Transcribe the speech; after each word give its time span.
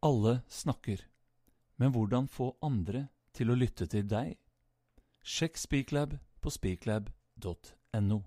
Alle 0.00 0.40
snakker, 0.48 1.00
men 1.76 1.90
hvordan 1.90 2.28
få 2.30 2.52
andre 2.62 3.08
til 3.34 3.50
å 3.50 3.56
lytte 3.58 3.88
til 3.90 4.04
deg? 4.06 4.36
Sjekk 5.26 5.56
Speaklab 5.58 6.12
på 6.38 6.52
speaklab.no. 6.54 8.18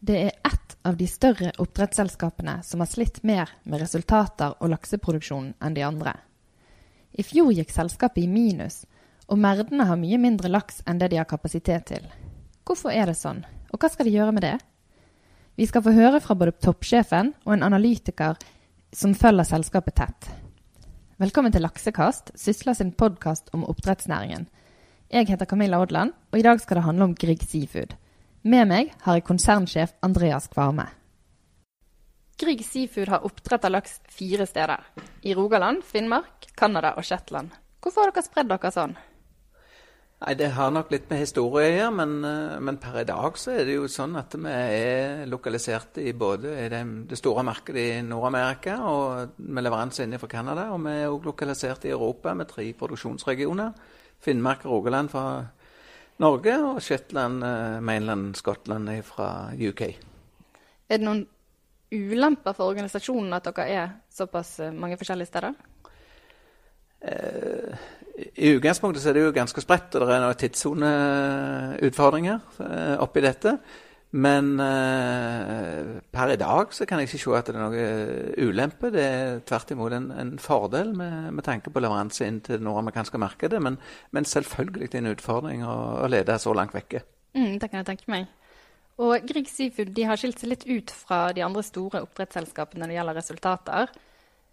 Det 0.00 0.18
er 0.20 0.34
ett 0.44 0.76
av 0.82 0.98
de 1.00 1.06
større 1.08 1.54
oppdrettsselskapene 1.56 2.58
som 2.62 2.84
har 2.84 2.90
slitt 2.92 3.22
mer 3.24 3.48
med 3.64 3.80
resultater 3.80 4.60
og 4.60 4.74
lakseproduksjon 4.74 5.54
enn 5.56 5.80
de 5.80 5.86
andre. 5.88 6.12
I 7.16 7.24
fjor 7.24 7.48
gikk 7.56 7.72
selskapet 7.72 8.26
i 8.26 8.28
minus, 8.28 8.82
og 9.26 9.38
merdene 9.42 9.86
har 9.88 9.98
mye 9.98 10.18
mindre 10.22 10.50
laks 10.50 10.82
enn 10.86 11.00
det 11.00 11.10
de 11.12 11.18
har 11.20 11.28
kapasitet 11.28 11.88
til. 11.90 12.04
Hvorfor 12.66 12.94
er 12.94 13.10
det 13.10 13.18
sånn, 13.18 13.42
og 13.72 13.80
hva 13.82 13.90
skal 13.90 14.06
de 14.06 14.14
gjøre 14.14 14.34
med 14.34 14.46
det? 14.46 14.56
Vi 15.56 15.66
skal 15.66 15.82
få 15.82 15.94
høre 15.96 16.20
fra 16.20 16.36
både 16.38 16.54
toppsjefen 16.62 17.32
og 17.46 17.54
en 17.54 17.64
analytiker 17.66 18.36
som 18.94 19.14
følger 19.16 19.48
selskapet 19.48 19.96
tett. 19.98 20.28
Velkommen 21.16 21.52
til 21.52 21.64
Laksekast, 21.64 22.34
Sysla 22.36 22.74
sin 22.76 22.92
podkast 22.92 23.48
om 23.56 23.64
oppdrettsnæringen. 23.64 24.46
Jeg 25.08 25.30
heter 25.30 25.48
Camilla 25.48 25.80
Odland, 25.80 26.12
og 26.32 26.38
i 26.38 26.44
dag 26.44 26.60
skal 26.60 26.80
det 26.80 26.84
handle 26.84 27.08
om 27.08 27.14
Grieg 27.16 27.42
Seafood. 27.46 27.94
Med 28.44 28.68
meg 28.68 28.92
har 29.06 29.16
jeg 29.16 29.26
konsernsjef 29.26 29.94
Andreas 30.06 30.50
Kvarme. 30.52 30.90
Grieg 32.36 32.60
Seafood 32.66 33.08
har 33.08 33.24
oppdrett 33.24 33.64
av 33.64 33.72
laks 33.78 34.00
fire 34.12 34.44
steder. 34.46 34.82
I 35.24 35.34
Rogaland, 35.34 35.80
Finnmark, 35.88 36.50
Canada 36.54 36.92
og 36.98 37.06
Shetland. 37.08 37.54
Hvorfor 37.80 38.04
har 38.04 38.12
dere 38.12 38.26
spredd 38.26 38.50
dere 38.52 38.74
sånn? 38.74 38.96
Nei, 40.16 40.34
Det 40.34 40.48
har 40.56 40.70
nok 40.72 40.90
litt 40.90 41.10
med 41.10 41.20
historie 41.20 41.66
å 41.68 41.74
gjøre, 41.74 41.90
men, 41.92 42.12
eh, 42.24 42.60
men, 42.60 42.78
per 42.80 43.00
i 43.02 43.04
dag 43.04 43.36
så 43.36 43.52
er 43.52 43.66
det 43.68 43.74
jo 43.74 43.84
sånn 43.84 44.16
at 44.16 44.32
vi 44.32 44.48
er 44.48 45.26
lokalisert 45.28 45.98
i 46.00 46.12
både 46.12 46.54
det, 46.72 46.80
det 47.08 47.18
store 47.18 47.44
markedet 47.44 47.82
i 47.98 48.00
Nord-Amerika 48.02 48.78
og 48.80 49.36
med 49.36 49.64
leveranse 49.64 50.06
inne 50.06 50.18
fra 50.18 50.28
Canada. 50.28 50.70
Og 50.72 50.80
vi 50.86 50.94
er 51.02 51.12
òg 51.12 51.28
lokalisert 51.28 51.84
i 51.84 51.92
Europa 51.92 52.32
med 52.34 52.48
tre 52.48 52.72
produksjonsregioner. 52.72 53.74
Finnmark 54.24 54.64
og 54.64 54.72
Rogaland 54.72 55.12
fra 55.12 55.26
Norge 56.18 56.56
og 56.64 56.80
Shetland, 56.80 57.44
eh, 57.44 57.80
mainland 57.80 58.36
Skottland 58.36 58.88
fra 59.04 59.52
UK. 59.52 59.82
Er 60.88 60.96
det 60.96 61.04
noen 61.04 61.26
ulemper 61.92 62.54
for 62.56 62.72
organisasjonen 62.72 63.36
at 63.36 63.44
dere 63.44 63.68
er 63.68 63.90
såpass 64.10 64.60
eh, 64.60 64.72
mange 64.72 64.96
forskjellige 64.96 65.28
steder? 65.28 65.54
Eh, 67.02 67.76
I 68.16 68.54
utgangspunktet 68.56 69.02
så 69.02 69.10
er 69.10 69.18
det 69.18 69.24
jo 69.26 69.32
ganske 69.36 69.60
spredt, 69.60 69.94
og 69.98 70.06
det 70.08 70.14
er 70.14 70.22
noen 70.24 70.38
tidssoneutfordringer 70.40 72.38
eh, 72.64 72.94
oppi 73.04 73.20
dette. 73.24 73.58
Men 74.16 74.60
eh, 74.62 76.00
per 76.14 76.32
i 76.32 76.38
dag 76.40 76.72
så 76.72 76.86
kan 76.88 77.02
jeg 77.02 77.10
ikke 77.10 77.20
se 77.20 77.34
at 77.36 77.50
det 77.50 77.56
er 77.56 77.64
noe 77.64 77.82
ulempe. 78.46 78.92
Det 78.94 79.02
er 79.04 79.42
tvert 79.48 79.74
imot 79.74 79.92
en, 79.92 80.08
en 80.14 80.32
fordel 80.40 80.94
med, 80.96 81.32
med, 81.36 81.44
tanke 81.44 81.72
på 81.74 81.82
leveranse 81.82 82.24
inn 82.24 82.40
til 82.40 82.56
det 82.56 82.64
nordamerikanske 82.64 83.20
markedet. 83.20 83.60
Men, 83.62 83.76
men 84.16 84.24
selvfølgelig 84.24 84.88
det 84.88 85.00
er 85.00 85.04
en 85.04 85.12
utfordring 85.12 85.66
å, 85.66 85.76
å 86.06 86.10
lede 86.10 86.38
så 86.40 86.54
langt 86.56 86.74
vekke. 86.76 87.02
Mm, 87.36 87.58
det 87.60 87.68
kan 87.68 87.82
jeg 87.82 87.90
tenke 87.90 88.12
meg. 88.14 88.30
Og 89.02 89.26
Grieg 89.28 89.50
Seafood 89.52 89.98
har 90.08 90.16
skilt 90.16 90.40
seg 90.40 90.54
litt 90.54 90.64
ut 90.64 90.92
fra 90.94 91.26
de 91.36 91.44
andre 91.44 91.64
store 91.66 92.00
oppdrettsselskapene 92.06 92.80
når 92.80 92.92
det 92.92 92.96
gjelder 92.96 93.20
resultater. 93.20 93.96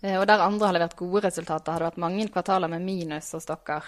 Eh, 0.03 0.19
og 0.19 0.27
der 0.27 0.43
andre 0.43 0.67
har 0.67 0.77
levert 0.77 0.97
gode 0.99 1.23
resultater, 1.23 1.71
har 1.71 1.79
det 1.79 1.91
vært 1.93 2.01
mange 2.03 2.27
kvartaler 2.31 2.71
med 2.71 2.83
minus 2.83 3.31
hos 3.35 3.47
dere. 3.47 3.81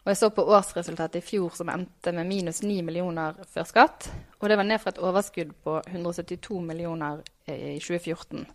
Og 0.00 0.08
jeg 0.08 0.16
så 0.16 0.30
på 0.32 0.46
årsresultatet 0.48 1.20
i 1.20 1.24
fjor 1.24 1.52
som 1.52 1.68
endte 1.68 2.14
med 2.16 2.24
minus 2.24 2.62
9 2.64 2.78
millioner 2.86 3.36
før 3.52 3.66
skatt. 3.68 4.08
Og 4.40 4.48
det 4.48 4.56
var 4.56 4.64
ned 4.64 4.80
fra 4.80 4.94
et 4.94 5.02
overskudd 5.04 5.52
på 5.60 5.74
172 5.84 6.62
millioner 6.64 7.20
i 7.44 7.76
2014. 7.76 8.46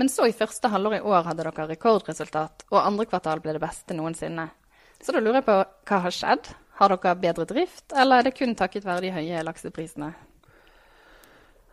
Men 0.00 0.08
så 0.08 0.28
i 0.30 0.32
første 0.32 0.70
halvår 0.72 0.96
i 0.96 1.02
år 1.04 1.26
hadde 1.26 1.44
dere 1.44 1.66
rekordresultat, 1.74 2.64
og 2.70 2.80
andre 2.80 3.04
kvartal 3.10 3.42
ble 3.44 3.56
det 3.56 3.62
beste 3.66 3.96
noensinne. 3.98 4.46
Så 5.02 5.12
da 5.12 5.20
lurer 5.20 5.42
jeg 5.42 5.48
på 5.50 5.58
hva 5.90 6.00
har 6.06 6.14
skjedd? 6.14 6.48
Har 6.78 6.94
dere 6.94 7.16
bedre 7.18 7.44
drift, 7.50 7.90
eller 7.92 8.22
er 8.22 8.28
det 8.28 8.36
kun 8.38 8.54
takket 8.56 8.86
være 8.86 9.04
de 9.04 9.12
høye 9.18 9.44
lakseprisene? 9.44 10.12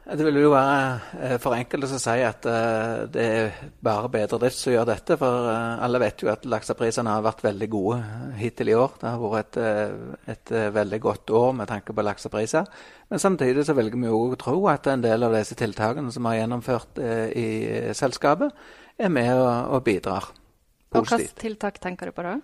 Det 0.05 0.21
vil 0.21 0.35
jo 0.37 0.51
være 0.53 0.81
eh, 1.17 1.35
for 1.41 1.57
enkelte 1.57 1.87
å 1.89 1.97
si 1.97 2.21
at 2.21 2.45
uh, 2.45 3.07
det 3.09 3.23
er 3.25 3.55
bare 3.81 4.11
bedre 4.13 4.37
drift 4.43 4.59
som 4.59 4.75
gjør 4.75 4.85
dette. 4.91 5.17
For 5.17 5.47
uh, 5.49 5.81
alle 5.81 6.01
vet 6.03 6.21
jo 6.21 6.29
at 6.29 6.45
lakseprisene 6.45 7.09
har 7.09 7.25
vært 7.25 7.41
veldig 7.47 7.69
gode 7.73 7.97
hittil 8.37 8.69
i 8.69 8.77
år. 8.77 8.93
Det 9.01 9.09
har 9.09 9.23
vært 9.23 9.57
et, 9.57 10.05
et, 10.35 10.53
veldig 10.77 11.01
godt 11.01 11.33
år 11.41 11.57
med 11.57 11.71
tanke 11.73 11.95
på 11.97 12.05
laksepriser. 12.05 12.69
Men 13.09 13.23
samtidig 13.23 13.65
så 13.65 13.73
velger 13.77 13.97
vi 13.97 14.11
jo 14.11 14.21
å 14.29 14.39
tro 14.39 14.59
at 14.69 14.85
en 14.93 15.01
del 15.01 15.25
av 15.25 15.33
disse 15.33 15.57
tiltakene 15.57 16.13
som 16.13 16.21
vi 16.21 16.35
har 16.35 16.43
gjennomført 16.43 17.01
i 17.33 17.49
selskapet, 17.97 18.53
er 19.01 19.09
med 19.11 19.33
og, 19.33 19.73
og 19.73 19.85
bidrar 19.89 20.29
positivt. 20.29 21.01
Og 21.01 21.09
hvilke 21.17 21.41
tiltak 21.41 21.81
tenker 21.81 22.11
du 22.11 22.15
på 22.15 22.25
da? 22.25 22.37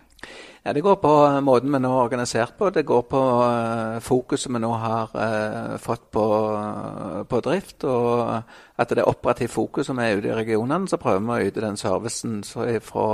Ja, 0.64 0.74
Det 0.74 0.82
går 0.82 0.96
på 0.96 1.12
måten 1.42 1.74
vi 1.74 1.80
nå 1.82 1.90
er 1.90 2.04
organisert 2.04 2.54
på. 2.58 2.70
Det 2.70 2.84
går 2.86 3.02
på 3.10 3.22
uh, 3.42 3.98
fokuset 4.00 4.52
vi 4.54 4.60
nå 4.62 4.70
har 4.78 5.16
eh, 5.18 5.78
fått 5.82 6.12
på, 6.14 6.26
uh, 6.54 7.24
på, 7.26 7.40
drift. 7.42 7.84
Og 7.90 8.30
at 8.78 8.94
det 8.94 9.02
er 9.02 9.10
operativt 9.10 9.56
fokus 9.56 9.90
som 9.90 10.00
er 10.00 10.20
ute 10.20 10.30
i 10.30 10.38
regionene. 10.38 10.88
Så 10.88 11.02
prøver 11.02 11.26
vi 11.26 11.34
å 11.34 11.50
yte 11.50 11.66
den 11.66 11.82
servicen 11.82 12.44
fra, 12.46 13.08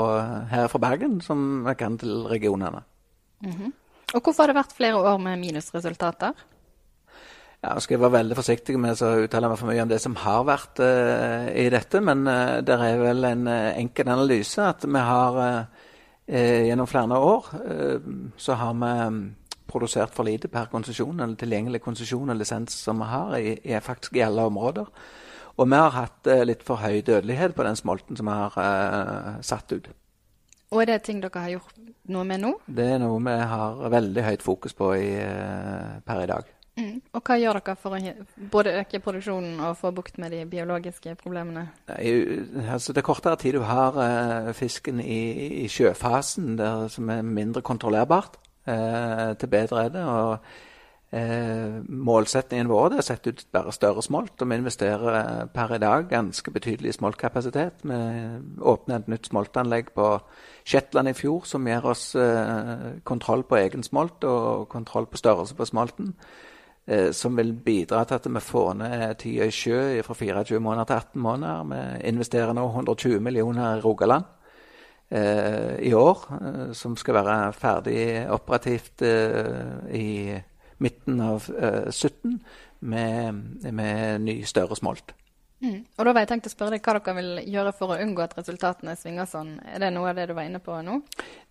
her 0.51 0.67
fra 0.67 0.83
Bergen 0.83 1.21
som 1.23 1.63
vi 1.63 1.75
kan 1.79 1.97
til 1.97 2.27
regionene. 2.27 2.83
Mm 3.39 3.51
-hmm. 3.51 3.71
Og 4.13 4.21
Hvorfor 4.21 4.43
har 4.43 4.47
det 4.47 4.55
vært 4.55 4.77
flere 4.77 4.95
år 4.95 5.17
med 5.17 5.39
minusresultater? 5.39 6.33
Ja, 7.63 7.73
jeg 7.73 7.81
skal 7.81 7.99
være 7.99 8.11
veldig 8.11 8.35
forsiktig 8.35 8.79
med 8.79 9.01
å 9.01 9.23
uttale 9.23 9.49
meg 9.49 9.57
for 9.57 9.67
mye 9.67 9.81
om 9.81 9.89
det 9.89 10.01
som 10.01 10.15
har 10.15 10.43
vært 10.43 10.79
i 11.55 11.69
dette. 11.69 12.01
Men 12.01 12.25
det 12.65 12.69
er 12.69 12.97
vel 12.97 13.25
en 13.25 13.47
enkel 13.47 14.09
analyse 14.09 14.61
at 14.61 14.85
vi 14.85 14.99
har 14.99 15.33
Eh, 15.47 15.65
gjennom 16.27 16.87
flere 16.87 17.17
år 17.23 17.45
eh, 17.63 18.07
så 18.37 18.57
har 18.59 18.73
vi 18.75 18.89
mm, 19.13 19.21
produsert 19.67 20.15
for 20.15 20.27
lite 20.27 20.49
per 20.51 20.67
konsesjon, 20.71 21.19
eller 21.19 21.35
tilgjengelig 21.39 21.81
konsesjon 21.83 22.29
og 22.29 22.39
lisens 22.39 22.75
som 22.83 22.99
vi 23.03 23.07
har, 23.11 23.37
i, 23.37 23.55
i, 23.63 23.79
faktisk 23.83 24.17
i 24.19 24.25
alle 24.25 24.47
områder. 24.49 24.89
Og 25.57 25.69
vi 25.69 25.79
har 25.79 25.95
hatt 25.95 26.27
eh, 26.29 26.43
litt 26.45 26.65
for 26.65 26.83
høy 26.83 27.01
dødelighet 27.01 27.55
på 27.57 27.65
den 27.65 27.79
smolten 27.79 28.19
som 28.19 28.29
vi 28.29 28.35
har 28.37 28.59
eh, 28.61 29.39
satt 29.45 29.73
ut. 29.73 29.89
Og 30.67 30.83
er 30.83 30.91
det 30.91 30.99
ting 31.07 31.21
dere 31.23 31.45
har 31.45 31.53
gjort 31.55 31.77
noe 32.11 32.27
med 32.27 32.43
nå? 32.43 32.51
Det 32.67 32.85
er 32.97 32.99
noe 32.99 33.21
vi 33.23 33.35
har 33.53 33.79
veldig 33.89 34.25
høyt 34.25 34.43
fokus 34.43 34.75
på 34.77 34.91
i, 34.99 35.09
eh, 35.23 35.97
per 36.05 36.23
i 36.25 36.29
dag. 36.29 36.53
Mm. 36.77 36.99
Og 37.17 37.23
hva 37.25 37.37
gjør 37.41 37.57
dere 37.57 37.73
for 37.81 37.97
å 37.97 37.99
både 38.53 38.75
øke 38.83 39.01
produksjonen 39.01 39.57
og 39.65 39.79
få 39.79 39.89
bukt 39.97 40.19
med 40.21 40.35
de 40.35 40.43
biologiske 40.45 41.15
problemene? 41.17 41.65
I, 41.97 42.13
altså, 42.69 42.93
det 42.93 43.05
kortere 43.05 43.39
tid 43.41 43.57
du 43.57 43.63
har 43.65 43.97
uh, 43.97 44.53
fisken 44.53 45.01
i, 45.01 45.63
i 45.63 45.67
sjøfasen, 45.71 46.53
der, 46.59 46.85
som 46.93 47.09
er 47.09 47.25
mindre 47.25 47.63
kontrollerbart, 47.65 48.37
uh, 48.69 49.33
til 49.41 49.49
bedre 49.49 49.87
er 49.87 49.89
det. 49.95 50.03
og 50.05 50.35
uh, 51.17 51.79
Målsettingen 51.89 52.69
vår 52.69 52.91
er 52.91 53.01
å 53.01 53.05
sette 53.07 53.33
ut 53.33 53.41
bare 53.57 53.73
større 53.73 54.03
smolt. 54.05 54.35
og 54.37 54.51
Vi 54.51 54.59
investerer 54.61 55.49
per 55.55 55.73
i 55.73 55.79
dag 55.81 56.05
ganske 56.11 56.53
betydelig 56.53 56.93
smoltkapasitet. 56.99 57.81
Vi 57.89 58.03
åpner 58.61 58.99
et 58.99 59.09
nytt 59.09 59.31
smoltanlegg 59.31 59.89
på 59.97 60.11
Shetland 60.61 61.09
i 61.09 61.15
fjor 61.17 61.49
som 61.49 61.65
gir 61.65 61.89
oss 61.89 62.11
kontroll 63.07 63.47
på 63.49 63.57
egen 63.63 63.87
smolt 63.87 64.29
og 64.29 64.69
kontroll 64.69 65.09
på 65.09 65.17
størrelse 65.17 65.57
på 65.57 65.65
smolten 65.65 66.13
eh, 66.13 66.45
som 67.11 67.35
vil 67.35 67.49
bidra 67.51 68.05
til 68.07 68.15
at 68.15 68.27
vi 68.31 68.39
får 68.39 68.69
ned 68.79 69.17
tida 69.19 69.43
i 69.49 69.51
sjø 69.51 69.79
fra 70.07 70.15
24 70.15 70.61
måneder 70.63 70.87
til 70.87 70.95
18 70.95 71.21
måneder. 71.21 71.65
Vi 71.71 72.07
investerer 72.07 72.55
nå 72.55 72.63
120 72.69 73.19
millioner 73.19 73.75
i 73.75 73.81
Rogaland 73.83 74.23
eh, 75.09 75.75
i 75.79 75.93
år, 75.93 76.23
eh, 76.41 76.71
som 76.73 76.95
skal 76.97 77.19
være 77.19 77.53
ferdig 77.53 78.01
operativt 78.33 79.01
eh, 79.01 79.93
i 79.93 80.09
midten 80.83 81.21
av 81.21 81.47
17 81.91 82.33
eh, 82.33 82.39
med, 82.79 83.71
med 83.73 84.21
ny, 84.21 84.41
større 84.45 84.77
smolt. 84.77 85.15
Mm. 85.57 85.79
Og 85.97 86.05
da 86.05 86.11
var 86.13 86.21
jeg 86.21 86.29
tenkt 86.29 86.47
å 86.49 86.51
spørre 86.53 86.75
deg 86.75 86.85
hva 86.85 86.93
dere 86.99 87.15
vil 87.17 87.39
gjøre 87.49 87.71
for 87.73 87.93
å 87.95 87.97
unngå 88.03 88.21
at 88.21 88.35
resultatene 88.37 88.93
svinger 88.99 89.25
sånn. 89.29 89.55
Er 89.65 89.81
det 89.81 89.89
noe 89.95 90.11
av 90.11 90.19
det 90.19 90.27
du 90.29 90.35
var 90.37 90.45
inne 90.45 90.61
på 90.61 90.75
nå? 90.85 90.99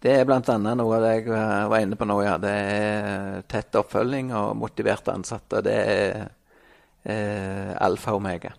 Det 0.02 0.12
er 0.20 0.28
bl.a. 0.28 0.58
noe 0.62 0.98
av 0.98 1.02
det 1.02 1.14
jeg 1.16 1.26
eh, 1.26 1.64
var 1.72 1.82
inne 1.82 1.98
på 1.98 2.06
nå, 2.06 2.20
ja. 2.22 2.36
Det 2.38 2.52
er 2.52 3.42
tett 3.50 3.80
oppfølging 3.82 4.30
og 4.38 4.54
motiverte 4.62 5.14
ansatte. 5.16 5.64
Det 5.66 5.74
er 5.74 6.14
eh, 7.02 7.74
alfa 7.82 8.14
og 8.14 8.22
omega. 8.22 8.54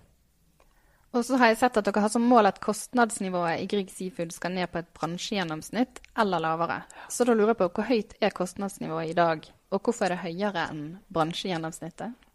Og 1.16 1.24
så 1.26 1.40
har 1.40 1.54
jeg 1.54 1.62
sett 1.62 1.80
at 1.80 1.88
dere 1.88 2.04
har 2.04 2.12
som 2.12 2.26
mål 2.28 2.50
at 2.50 2.60
kostnadsnivået 2.62 3.64
i 3.64 3.68
Grieg 3.72 3.90
Seafood 3.90 4.36
skal 4.36 4.52
ned 4.54 4.68
på 4.74 4.82
et 4.84 4.90
bransjegjennomsnitt 5.00 6.04
eller 6.20 6.44
lavere. 6.44 6.82
Så 7.10 7.26
da 7.26 7.34
lurer 7.34 7.56
jeg 7.56 7.62
på 7.64 7.72
hvor 7.72 7.88
høyt 7.88 8.18
er 8.20 8.36
kostnadsnivået 8.36 9.14
i 9.14 9.18
dag, 9.18 9.48
og 9.72 9.80
hvorfor 9.82 10.10
er 10.10 10.18
det 10.18 10.26
høyere 10.28 10.68
enn 10.68 10.84
bransjegjennomsnittet? 11.16 12.27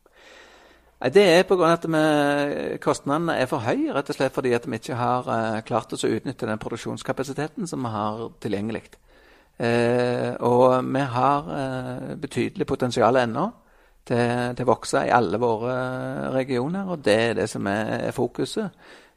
Nei, 1.02 1.10
Det 1.10 1.22
er 1.26 1.43
pga. 1.43 1.72
at 1.72 1.84
vi, 1.90 2.78
kostnadene 2.78 3.34
er 3.34 3.49
for 3.50 3.58
høye, 3.58 3.90
rett 3.90 4.10
og 4.12 4.14
slett 4.14 4.34
fordi 4.34 4.52
at 4.54 4.69
vi 4.70 4.78
ikke 4.78 4.94
har 4.94 5.26
uh, 5.26 5.60
klart 5.66 5.93
oss 5.93 6.04
å 6.06 6.10
utnytte 6.14 6.46
den 6.46 6.60
produksjonskapasiteten 6.62 7.66
som 7.66 7.82
vi 7.82 7.90
har 7.90 8.28
tilgjengelig. 8.38 8.84
Uh, 9.58 10.38
og 10.46 10.87
vi 10.87 11.02
har 11.02 11.50
uh, 11.50 12.14
betydelig 12.22 12.66
potensial 12.70 13.19
ennå 13.19 13.49
til, 14.06 14.62
å 14.62 14.69
vokse 14.70 15.02
i 15.08 15.10
alle 15.10 15.43
våre 15.43 15.75
regioner, 16.37 16.87
og 16.87 17.02
det 17.02 17.19
er 17.19 17.34
det 17.40 17.48
som 17.50 17.66
er 17.66 18.14
fokuset. 18.14 18.70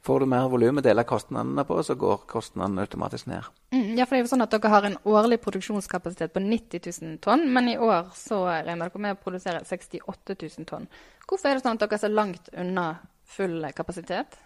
Får 0.06 0.22
du 0.22 0.28
mer 0.30 0.46
volum 0.46 0.78
å 0.78 0.82
dele 0.84 1.02
kostnadene 1.08 1.64
på, 1.66 1.80
så 1.82 1.96
går 1.98 2.20
kostnadene 2.30 2.84
automatisk 2.86 3.26
ned. 3.26 3.48
Mm, 3.74 3.96
ja, 3.98 4.04
for 4.06 4.14
det 4.14 4.20
er 4.20 4.22
jo 4.22 4.30
sånn 4.30 4.44
at 4.44 4.52
Dere 4.54 4.70
har 4.70 4.86
en 4.86 4.98
årlig 5.10 5.40
produksjonskapasitet 5.42 6.34
på 6.34 6.42
90 6.44 6.84
000 7.02 7.18
tonn, 7.24 7.42
men 7.50 7.72
i 7.72 7.78
år 7.82 8.12
så 8.14 8.44
regner 8.46 8.86
dere 8.86 9.02
med 9.02 9.16
å 9.16 9.22
produsere 9.24 9.64
68 9.66 10.36
000 10.38 10.68
tonn. 10.68 10.86
Hvorfor 11.26 11.50
er 11.50 11.58
det 11.58 11.64
sånn 11.64 11.74
at 11.74 11.82
dere 11.82 11.98
er 11.98 12.04
så 12.04 12.12
langt 12.12 12.52
unna 12.54 12.88
full 13.26 13.66
kapasitet? 13.74 14.38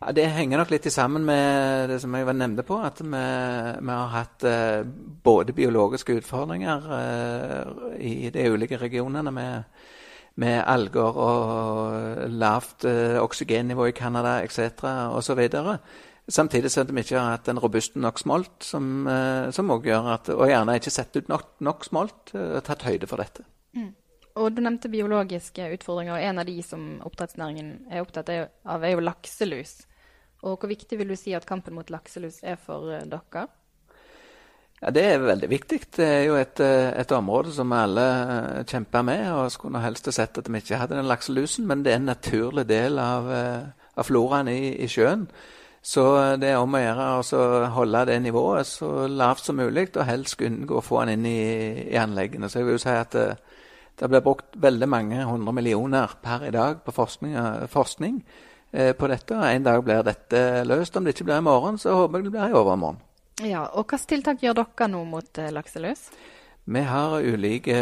Ja, 0.00 0.12
Det 0.16 0.28
henger 0.32 0.62
nok 0.62 0.70
litt 0.70 0.86
sammen 0.94 1.26
med 1.26 1.90
det 1.90 1.98
som 2.00 2.14
jeg 2.14 2.30
nevnte 2.30 2.62
på, 2.64 2.78
at 2.78 3.02
vi, 3.02 3.10
vi 3.10 3.90
har 3.90 4.14
hatt 4.14 4.46
eh, 4.48 4.86
både 5.24 5.52
biologiske 5.52 6.14
utfordringer 6.22 6.86
eh, 7.00 7.98
i 7.98 8.30
de 8.30 8.46
ulike 8.54 8.78
regionene. 8.78 9.34
med 9.34 9.98
med 10.40 10.62
alger 10.64 11.18
og 11.20 12.30
lavt 12.32 12.86
eh, 12.88 13.18
oksygennivå 13.20 13.90
i 13.90 13.96
Canada 13.96 14.38
etc. 14.44 14.84
osv. 15.16 15.42
Samtidig 16.30 16.70
som 16.70 16.88
vi 16.94 17.02
ikke 17.02 17.18
har 17.18 17.34
hatt 17.34 17.50
en 17.50 17.60
robust 17.60 17.96
nok 17.98 18.20
smolt, 18.22 18.62
som, 18.64 19.06
eh, 19.10 19.50
som 19.50 19.70
også 19.70 19.90
gjør 19.90 20.10
at 20.14 20.28
Og 20.30 20.46
gjerne 20.48 20.76
ikke 20.78 20.94
sett 20.94 21.16
ut 21.16 21.28
nok, 21.28 21.56
nok 21.60 21.84
smolt 21.84 22.34
og 22.34 22.56
eh, 22.56 22.64
tatt 22.64 22.86
høyde 22.86 23.10
for 23.10 23.22
dette. 23.22 23.44
Mm. 23.76 23.92
Og 24.36 24.54
Du 24.54 24.62
nevnte 24.62 24.88
biologiske 24.88 25.72
utfordringer, 25.74 26.14
og 26.14 26.22
en 26.22 26.38
av 26.38 26.46
de 26.46 26.62
som 26.62 27.00
oppdrettsnæringen 27.04 27.90
er 27.90 28.04
opptatt 28.04 28.30
av, 28.30 28.84
er 28.84 28.94
jo 28.94 29.00
lakselus. 29.00 29.80
Og 30.42 30.58
Hvor 30.58 30.70
viktig 30.70 30.98
vil 30.98 31.08
du 31.08 31.16
si 31.16 31.34
at 31.34 31.46
kampen 31.46 31.74
mot 31.74 31.90
lakselus 31.90 32.40
er 32.42 32.56
for 32.56 32.86
dere? 33.04 33.48
Ja, 34.80 34.90
Det 34.90 35.02
er 35.04 35.18
veldig 35.20 35.48
viktig. 35.50 35.80
Det 35.96 36.06
er 36.06 36.22
jo 36.24 36.36
et, 36.40 36.60
eh, 36.60 37.00
et 37.00 37.12
område 37.12 37.52
som 37.52 37.72
alle 37.72 38.00
eh, 38.00 38.64
kjemper 38.64 39.02
med. 39.02 39.30
og 39.32 39.50
Skulle 39.52 39.80
helst 39.80 40.08
sett 40.12 40.38
at 40.38 40.48
vi 40.48 40.56
ikke 40.56 40.78
hadde 40.80 40.96
den 40.96 41.08
lakselusen, 41.08 41.66
men 41.66 41.82
det 41.84 41.92
er 41.92 41.96
en 41.96 42.08
naturlig 42.08 42.66
del 42.68 42.98
av, 42.98 43.30
eh, 43.30 43.60
av 43.96 44.04
floraen 44.04 44.48
i, 44.48 44.76
i, 44.80 44.86
sjøen. 44.88 45.28
Så 45.82 46.36
det 46.40 46.48
er 46.48 46.56
om 46.60 46.74
å 46.74 46.80
gjøre 46.80 47.04
å 47.20 47.68
holde 47.72 48.06
det 48.06 48.22
nivået 48.22 48.66
så 48.66 49.06
lavt 49.08 49.44
som 49.44 49.56
mulig, 49.56 49.96
og 49.96 50.06
helst 50.06 50.40
unngå 50.40 50.76
å 50.76 50.84
få 50.84 51.04
den 51.04 51.18
inn 51.18 51.26
i, 51.26 51.90
i, 51.92 51.96
anleggene. 51.96 52.48
Så 52.48 52.60
jeg 52.60 52.68
vil 52.68 52.78
jo 52.78 52.82
si 52.84 52.88
at 52.88 53.12
det, 53.12 54.08
blir 54.08 54.24
brukt 54.24 54.56
veldig 54.56 54.88
mange 54.88 55.24
hundre 55.24 55.52
millioner 55.52 56.16
per 56.22 56.48
i 56.48 56.50
dag 56.50 56.80
på 56.84 56.92
forskning, 56.92 57.36
forskning 57.68 58.24
eh, 58.72 58.92
på 58.96 59.12
dette. 59.12 59.36
En 59.36 59.64
dag 59.64 59.84
blir 59.84 60.02
dette 60.02 60.64
løst. 60.64 60.96
Om 60.96 61.04
det 61.04 61.16
ikke 61.16 61.28
blir 61.28 61.40
i 61.40 61.48
morgen, 61.48 61.78
så 61.78 61.96
håper 61.96 62.18
jeg 62.18 62.30
det 62.30 62.36
blir 62.38 62.48
i 62.48 62.60
overmorgen. 62.60 63.09
Ja, 63.40 63.64
og 63.72 63.88
Hvilke 63.88 64.06
tiltak 64.10 64.42
gjør 64.44 64.58
dere 64.58 64.86
nå 64.92 65.00
mot 65.08 65.38
eh, 65.40 65.52
lakselus? 65.54 66.10
Vi 66.70 66.80
har 66.84 67.22
ulike 67.24 67.76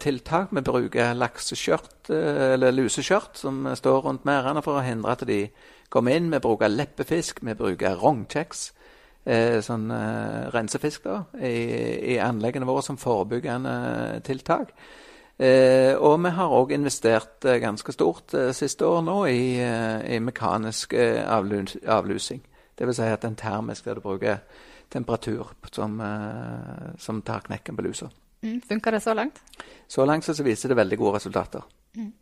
tiltak. 0.00 0.52
Vi 0.56 0.62
bruker 0.64 1.12
lakseskjørt, 1.14 2.08
eh, 2.10 2.54
eller 2.54 2.72
luseskjørt 2.72 3.36
som 3.36 3.66
står 3.76 4.00
rundt 4.06 4.24
merdene 4.24 4.62
for 4.64 4.80
å 4.80 4.84
hindre 4.86 5.12
at 5.12 5.26
de 5.28 5.42
kommer 5.92 6.16
inn. 6.16 6.30
Vi 6.32 6.40
bruker 6.40 6.72
leppefisk, 6.72 7.42
vi 7.44 7.54
bruker 7.58 8.00
rognkjeks, 8.00 8.64
eh, 9.26 9.60
sånn 9.60 9.90
eh, 9.92 10.48
rensefisk, 10.54 11.04
da, 11.04 11.20
i, 11.44 11.52
i, 12.14 12.18
anleggene 12.18 12.66
våre 12.66 12.82
som 12.82 12.96
forebyggende 12.96 14.22
tiltak. 14.24 14.72
Eh, 15.36 15.92
og 15.92 16.18
vi 16.24 16.32
har 16.32 16.56
òg 16.56 16.72
investert 16.72 17.44
eh, 17.44 17.60
ganske 17.60 17.92
stort 17.92 18.32
siste 18.56 18.88
år 18.88 19.04
nå 19.04 19.20
i, 19.28 19.44
i 19.60 20.18
mekanisk 20.24 20.96
avlus, 20.96 21.76
avlusing. 21.84 22.40
Dvs. 22.80 22.96
Si 22.96 23.14
at 23.14 23.24
en 23.28 23.36
termisk 23.36 23.84
der 23.84 24.00
du 24.00 24.06
bruker 24.08 24.38
temperatur 24.92 25.46
som, 25.72 26.00
eh, 26.00 26.96
som 26.98 27.22
tar 27.22 27.40
knekken 27.40 27.76
på 27.76 27.82
lusa. 27.82 28.10
Mm, 28.42 28.60
Funker 28.60 28.92
det 28.92 29.00
så 29.00 29.14
langt? 29.14 29.42
Så 29.88 30.04
langt 30.04 30.24
så 30.24 30.42
viser 30.42 30.68
det 30.68 30.76
veldig 30.76 30.98
gode 30.98 31.16
resultater. 31.16 31.62
Mm. 31.96 32.12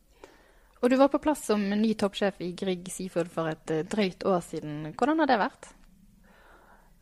Og 0.82 0.90
Du 0.90 0.96
var 0.96 1.08
på 1.08 1.19
plass 1.19 1.44
som 1.46 1.61
ny 1.61 1.94
toppsjef 1.94 2.40
i 2.40 2.52
Grieg 2.52 2.88
Seafood 2.88 3.28
for 3.28 3.49
et 3.49 3.70
uh, 3.70 3.82
drøyt 3.84 4.25
år 4.25 4.40
siden. 4.40 4.94
Hvordan 4.96 5.19
har 5.19 5.26
det 5.26 5.38
vært? 5.38 5.72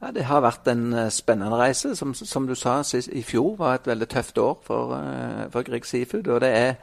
Ja, 0.03 0.11
Det 0.11 0.25
har 0.25 0.41
vært 0.41 0.69
en 0.69 0.93
uh, 0.95 1.09
spennende 1.09 1.59
reise. 1.59 1.97
Som, 1.97 2.15
som, 2.15 2.47
du 2.47 2.55
sa, 2.55 2.83
i 3.13 3.23
fjor 3.23 3.57
var 3.57 3.75
et 3.75 3.87
veldig 3.87 4.09
tøft 4.09 4.39
år 4.39 4.59
for, 4.63 4.97
for 5.51 5.63
Grieg 5.63 5.87
Seafood. 5.87 6.29
og 6.29 6.41
det 6.41 6.51
er 6.57 6.75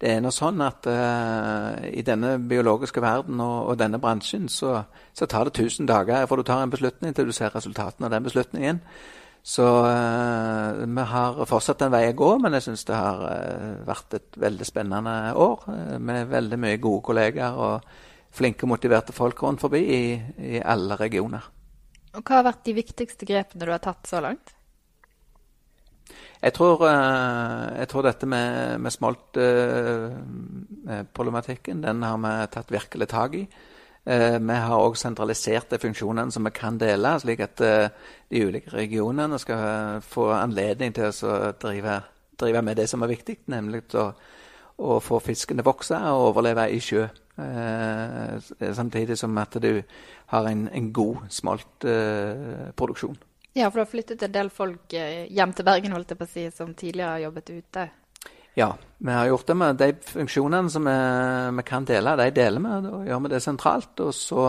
det 0.00 0.08
er 0.14 0.20
nå 0.24 0.30
sånn 0.32 0.62
at 0.64 0.86
uh, 0.88 1.76
i 1.92 2.00
denne 2.06 2.36
biologiske 2.48 3.02
verden 3.04 3.40
og, 3.44 3.72
og 3.72 3.80
denne 3.80 4.00
bransjen 4.00 4.46
så, 4.48 4.78
så, 5.12 5.28
tar 5.28 5.50
det 5.50 5.60
1000 5.60 5.88
dager 5.90 6.24
fra 6.28 6.38
du 6.40 6.44
tar 6.48 6.62
en 6.64 6.72
beslutning 6.72 7.12
til 7.16 7.28
du 7.28 7.34
ser 7.36 7.52
resultatene 7.52 8.08
av 8.08 8.14
den 8.14 8.24
beslutningen. 8.24 8.80
Så 9.44 9.66
uh, 9.84 10.80
vi 10.80 11.04
har 11.12 11.42
fortsatt 11.48 11.84
en 11.84 11.92
vei 11.92 12.06
å 12.08 12.16
gå, 12.16 12.30
men 12.40 12.56
jeg 12.56 12.70
syns 12.70 12.86
det 12.88 12.96
har 12.96 13.24
uh, 13.28 13.82
vært 13.88 14.16
et 14.16 14.40
veldig 14.40 14.68
spennende 14.68 15.16
år. 15.36 15.68
med 15.98 16.32
veldig 16.32 16.60
mye 16.60 16.80
gode 16.80 17.04
kollegaer 17.10 17.60
og 17.60 17.90
flinke 18.32 18.68
motiverte 18.68 19.12
folk 19.12 19.42
rundt 19.42 19.60
forbi 19.60 19.82
i, 19.84 20.02
i 20.54 20.62
alle 20.64 20.96
regioner. 20.96 21.44
Og 22.16 22.24
Hva 22.24 22.40
har 22.40 22.48
vært 22.48 22.64
de 22.66 22.74
viktigste 22.74 23.28
grepene 23.28 23.68
du 23.68 23.72
har 23.74 23.84
tatt 23.84 24.08
så 24.08 24.22
langt? 24.24 24.56
Jeg 26.40 26.54
tror, 26.56 26.86
eh, 26.88 27.78
jeg 27.78 27.88
tror 27.88 28.02
dette 28.02 28.26
med, 28.26 28.78
med 28.80 28.90
smoltproblematikken, 28.90 31.84
eh, 31.84 31.88
den 31.88 32.02
har 32.02 32.16
vi 32.16 32.46
tatt 32.54 32.72
virkelig 32.72 33.08
tak 33.08 33.34
i. 33.34 33.48
Eh, 34.06 34.38
vi 34.40 34.54
har 34.54 34.80
òg 34.80 34.96
sentralisert 34.96 35.70
de 35.70 35.78
funksjonene 35.78 36.32
som 36.32 36.44
vi 36.44 36.50
kan 36.56 36.78
dele, 36.80 37.20
slik 37.20 37.40
at 37.44 37.56
de 37.60 37.90
ulike 38.46 38.70
regionene 38.72 39.38
skal 39.38 40.00
få 40.00 40.30
anledning 40.32 40.92
til 40.96 41.04
å 41.12 41.52
drive, 41.60 42.00
drive 42.40 42.62
med 42.62 42.76
det 42.76 42.88
som 42.88 43.02
er 43.02 43.08
viktig, 43.12 43.36
nemlig 43.52 43.82
å, 44.00 44.12
å 44.78 45.00
få 45.00 45.20
fisken 45.20 45.56
til 45.58 45.64
å 45.66 45.70
vokse 45.74 45.96
og 46.08 46.32
overleve 46.32 46.70
i 46.72 46.80
sjø. 46.80 47.08
Samtidig 48.72 49.18
som 49.18 49.38
at 49.38 49.52
du 49.60 49.82
har 50.32 50.46
en, 50.48 50.68
en 50.72 50.92
god 50.92 51.16
smoltproduksjon. 51.28 53.29
Ja, 53.52 53.70
for 53.70 53.80
du 53.80 53.84
har 53.84 53.90
flyttet 53.90 54.22
en 54.22 54.34
del 54.34 54.50
folk 54.54 54.92
eh, 54.94 55.24
hjem 55.34 55.54
til 55.56 55.66
Bergen 55.66 55.94
holdt 55.96 56.12
jeg 56.12 56.20
på 56.20 56.28
å 56.28 56.30
si, 56.30 56.44
som 56.54 56.74
tidligere 56.74 57.16
har 57.16 57.24
jobbet 57.24 57.50
ute? 57.50 57.86
Ja, 58.58 58.68
vi 58.98 59.14
har 59.14 59.26
gjort 59.30 59.46
det 59.46 59.56
med 59.58 59.80
de 59.80 59.88
funksjonene 60.10 60.70
som 60.70 60.86
vi, 60.86 60.94
vi 61.56 61.64
kan 61.66 61.86
dele. 61.88 62.16
De 62.18 62.28
deler 62.34 62.62
vi, 62.62 62.76
da 62.86 63.02
gjør 63.08 63.24
vi 63.24 63.32
det 63.32 63.42
sentralt. 63.42 64.04
Og 64.04 64.14
så 64.14 64.46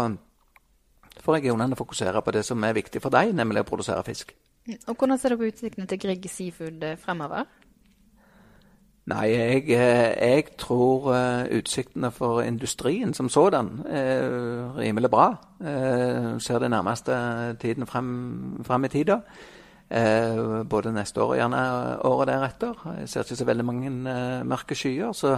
får 1.22 1.38
regionene 1.38 1.78
fokusere 1.78 2.22
på 2.26 2.34
det 2.36 2.46
som 2.46 2.64
er 2.66 2.78
viktig 2.78 3.02
for 3.02 3.14
dem, 3.14 3.36
nemlig 3.38 3.64
å 3.64 3.70
produsere 3.70 4.06
fisk. 4.06 4.34
Mm, 4.68 4.78
og 4.88 4.96
Hvordan 4.96 5.22
ser 5.22 5.34
du 5.34 5.42
på 5.42 5.50
utsiktene 5.50 5.90
til 5.90 6.02
Grieg 6.02 6.28
Seafood 6.30 6.86
eh, 6.86 6.98
fremover? 7.02 7.50
Nei, 9.12 9.28
jeg, 9.34 9.64
eh, 9.76 10.12
jeg, 10.16 10.44
tror 10.60 11.10
uh, 11.12 11.58
utsiktene 11.58 12.12
for 12.16 12.42
industrien 12.46 13.14
som 13.14 13.30
sådan 13.30 13.82
er 13.90 14.78
rimelig 14.78 15.10
bra. 15.12 15.34
Jeg 15.60 16.42
ser 16.42 16.60
det 16.60 16.72
nærmeste 16.72 17.16
tiden 17.62 17.88
frem, 17.88 18.86
i 18.86 18.88
tida. 18.88 19.20
Både 20.70 20.94
neste 20.96 21.22
år 21.22 21.34
og 21.34 21.36
gjerne 21.36 21.62
året 22.08 22.28
deretter. 22.28 22.86
Jeg 23.00 23.10
ser 23.10 23.26
ikke 23.26 23.36
så 23.36 23.46
veldig 23.46 23.66
mange 23.66 23.90
mørke 24.48 24.76
skyer. 24.76 25.12
Så 25.12 25.38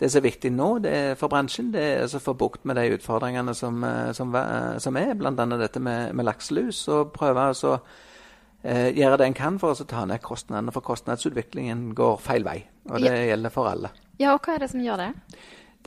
det 0.00 0.12
som 0.12 0.20
er 0.20 0.28
viktig 0.28 0.52
nå 0.54 0.68
er 0.86 1.14
for 1.18 1.28
bransjen, 1.28 1.72
det 1.74 1.82
er 1.82 2.06
å 2.06 2.22
få 2.22 2.36
bukt 2.38 2.64
med 2.64 2.78
de 2.78 2.94
utfordringene 2.94 3.54
som, 3.54 3.82
som, 4.14 4.36
som 4.78 4.96
er, 4.96 5.14
bl.a. 5.18 5.32
dette 5.58 5.82
med, 5.82 6.14
med 6.14 6.30
lakselus. 6.30 6.86
Og 6.88 7.10
prøve 7.12 7.50
å 7.50 7.78
eh, 8.62 8.88
gjøre 8.96 9.20
det 9.20 9.28
en 9.28 9.38
kan 9.38 9.60
for 9.62 9.74
å 9.74 9.88
ta 9.88 10.04
ned 10.08 10.22
kostnadene, 10.24 10.74
for 10.74 10.86
kostnadsutviklingen 10.86 11.92
går 11.98 12.18
feil 12.22 12.46
vei. 12.46 12.58
Og 12.88 13.00
det 13.02 13.12
ja. 13.12 13.30
gjelder 13.32 13.54
for 13.54 13.70
alle. 13.70 13.92
Ja, 14.18 14.34
og 14.34 14.42
hva 14.42 14.56
er 14.56 14.64
det 14.64 14.72
som 14.72 14.82
gjør 14.82 15.02
det? 15.02 15.12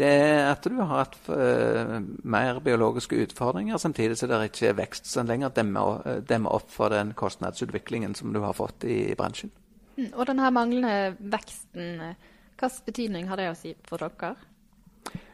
Det 0.01 0.07
er 0.07 0.45
at 0.47 0.63
du 0.63 0.77
har 0.79 0.91
hatt 1.03 1.17
uh, 1.27 1.97
mer 2.23 2.61
biologiske 2.63 3.17
utfordringer, 3.25 3.77
samtidig 3.81 4.15
som 4.17 4.31
det 4.31 4.39
ikke 4.47 4.69
er 4.69 4.77
vekst 4.79 5.09
som 5.11 5.27
lenger 5.27 5.51
demmer, 5.53 5.99
eh, 6.07 6.21
demmer, 6.25 6.55
opp 6.55 6.71
for 6.71 6.93
den 6.93 7.11
kostnadsutviklingen 7.17 8.15
som 8.15 8.31
du 8.33 8.39
har 8.41 8.55
fått 8.57 8.87
i, 8.87 9.11
i 9.11 9.17
bransjen. 9.19 9.51
Mm, 9.97 10.13
og 10.13 10.23
denne 10.29 10.53
manglende 10.55 11.17
veksten, 11.19 11.99
eh, 12.07 12.31
hvilken 12.55 12.87
betydning 12.87 13.27
har 13.27 13.41
det 13.41 13.49
å 13.51 13.57
si 13.57 13.75
for 13.89 14.01
dere? 14.01 14.37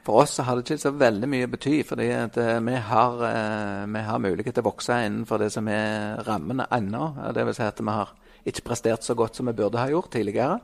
For 0.08 0.22
oss 0.24 0.38
har 0.40 0.56
det 0.56 0.64
ikke 0.64 0.80
så 0.80 0.94
veldig 0.96 1.28
mye 1.28 1.48
å 1.50 1.52
bety, 1.52 1.82
fordi 1.84 2.06
eh, 2.16 2.60
vi, 2.64 2.76
har, 2.90 3.24
eh, 3.28 3.88
vi 3.92 4.04
har 4.08 4.22
mulighet 4.24 4.56
til 4.56 4.64
å 4.64 4.70
vokse 4.70 5.02
innenfor 5.04 5.42
det 5.44 5.50
som 5.52 5.68
er 5.68 6.22
rammene 6.24 6.64
ennå. 6.78 7.10
Vil 7.36 7.52
si 7.58 7.66
at 7.66 7.82
vi 7.84 7.92
har 7.92 8.14
ikke 8.48 8.64
prestert 8.70 9.04
så 9.04 9.18
godt 9.20 9.36
som 9.36 9.52
vi 9.52 9.56
burde 9.58 9.82
ha 9.82 9.92
gjort 9.92 10.14
tidligere. 10.16 10.62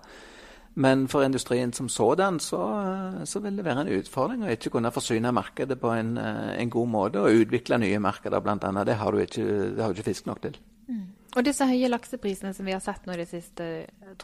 Men 0.80 1.04
for 1.12 1.28
industrien 1.28 1.76
som 1.76 1.92
sådan 1.92 2.40
så, 2.40 2.62
eh, 2.86 3.20
så 3.28 3.44
vil 3.44 3.60
det 3.60 3.68
være 3.68 3.84
en 3.84 3.92
utfordring 4.00 4.48
å 4.48 4.56
ikke 4.56 4.72
kunne 4.78 4.96
forsyne 4.96 5.36
markedet 5.36 5.76
på 5.82 5.92
en, 5.92 6.16
en 6.16 6.74
god 6.80 6.94
måte 6.96 7.20
og 7.20 7.44
utvikle 7.44 7.84
nye 7.84 8.00
markeder, 8.00 8.40
bl.a. 8.40 8.88
Det 8.88 8.96
har 8.96 9.12
du 9.12 9.26
ikke, 9.28 9.48
det 9.76 9.84
har 9.84 9.92
du 9.92 10.00
ikke 10.00 10.14
fisk 10.14 10.32
nok 10.32 10.40
til. 10.48 10.56
Mm. 10.88 11.06
Og 11.36 11.44
disse 11.44 11.68
høye 11.68 11.92
lakseprisene 11.92 12.56
som 12.56 12.64
vi 12.64 12.78
har 12.78 12.86
sett 12.86 13.04
nå 13.04 13.18
i 13.18 13.26
det 13.26 13.28
siste, 13.28 13.74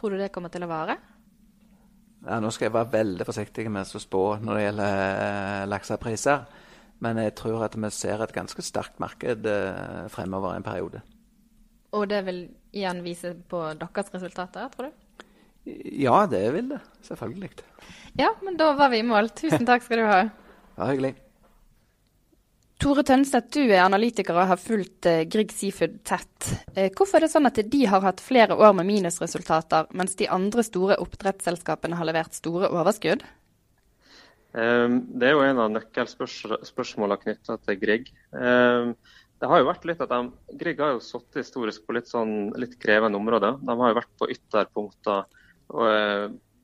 tror 0.00 0.16
du 0.16 0.22
det 0.24 0.32
kommer 0.32 0.48
til 0.48 0.64
å 0.64 0.72
vare? 0.72 0.96
Ja, 2.26 2.36
nå 2.42 2.50
skal 2.52 2.68
jeg 2.68 2.74
være 2.76 2.92
veldig 2.92 3.26
forsiktig 3.28 3.64
med 3.72 3.88
å 3.96 4.00
spå 4.02 4.24
når 4.44 4.58
det 4.58 4.64
gjelder 4.66 5.04
eh, 5.04 5.68
laksepriser. 5.72 6.42
Men 7.00 7.20
jeg 7.22 7.32
tror 7.38 7.64
at 7.64 7.76
vi 7.80 7.90
ser 7.96 8.20
et 8.20 8.34
ganske 8.36 8.64
sterkt 8.64 9.00
marked 9.00 9.46
eh, 9.48 10.02
fremover 10.12 10.52
en 10.52 10.66
periode. 10.66 11.00
Og 11.96 12.04
det 12.10 12.20
vil 12.26 12.42
igjen 12.76 13.00
vise 13.02 13.32
på 13.50 13.62
deres 13.80 14.12
resultater, 14.14 14.68
tror 14.74 14.90
du? 14.90 15.24
Ja, 16.00 16.26
det 16.30 16.44
vil 16.54 16.68
det. 16.74 16.80
Selvfølgelig. 17.08 17.50
Ja, 18.20 18.30
men 18.44 18.56
da 18.60 18.72
var 18.76 18.92
vi 18.92 19.00
i 19.00 19.06
mål. 19.06 19.32
Tusen 19.36 19.66
takk 19.68 19.84
skal 19.84 20.02
du 20.02 20.06
ha. 20.08 20.20
Ja, 20.76 20.86
hyggelig. 20.88 21.14
Tore 22.80 23.02
Tønstedt, 23.04 23.50
du 23.52 23.68
er 23.68 23.82
analytiker 23.84 24.38
og 24.40 24.48
har 24.54 24.60
fulgt 24.60 25.04
uh, 25.04 25.20
Grieg 25.28 25.50
Seafood 25.52 25.98
tett. 26.08 26.46
Uh, 26.72 26.86
hvorfor 26.96 27.18
er 27.18 27.26
det 27.26 27.34
sånn 27.34 27.48
at 27.50 27.58
de 27.60 27.80
har 27.84 28.00
hatt 28.00 28.22
flere 28.24 28.56
år 28.56 28.72
med 28.78 28.88
minusresultater, 28.88 29.90
mens 29.92 30.16
de 30.16 30.30
andre 30.32 30.64
store 30.64 30.96
oppdrettsselskapene 31.02 31.98
har 31.98 32.08
levert 32.08 32.38
store 32.38 32.70
overskudd? 32.72 33.26
Um, 34.56 35.02
det 35.12 35.28
er 35.28 35.36
jo 35.36 35.44
en 35.44 35.60
av 35.60 35.68
nøkkelspørsmålene 35.74 37.20
knytta 37.20 37.58
til 37.66 37.80
Grieg. 37.82 38.08
Um, 38.32 38.96
det 39.40 39.52
har 39.52 39.60
jo 39.60 39.68
vært 39.68 39.84
litt 39.90 40.00
at 40.00 40.14
de, 40.14 40.22
Grieg 40.64 40.80
har 40.80 40.96
jo 40.96 41.04
sittet 41.04 41.44
historisk 41.44 41.84
på 41.84 41.98
litt, 41.98 42.08
sånn, 42.08 42.54
litt 42.60 42.80
krevende 42.80 43.20
områder. 43.20 43.60
De 43.60 43.76
har 43.76 43.92
jo 43.92 44.00
vært 44.00 44.14
på 44.16 44.32
ytterpunkter. 44.38 45.28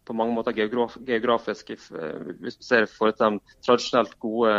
På 0.06 0.14
mange 0.16 0.34
måter 0.36 0.54
geograf 0.56 0.96
geografisk, 1.06 1.70
eh, 1.74 2.30
hvis 2.40 2.58
du 2.60 2.64
ser 2.66 2.86
for 2.90 3.10
de 3.10 3.40
tradisjonelt 3.66 4.14
gode 4.22 4.52